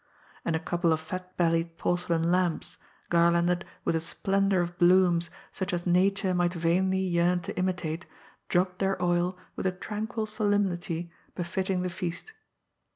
[0.43, 2.77] And a couple of fat bellied porcelain lamps,
[3.09, 8.07] garlanded with a splendour of blooms such as Nature might vainly yearn to imitate,
[8.49, 12.33] dropped their oil with a tranquil solemnity befitting the feast.